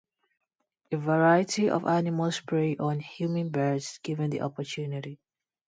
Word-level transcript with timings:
A 0.91 0.97
variety 0.97 1.69
of 1.69 1.85
animals 1.85 2.39
prey 2.41 2.75
on 2.75 3.01
hummingbirds 3.01 3.99
given 4.01 4.31
the 4.31 4.41
opportunity. 4.41 5.19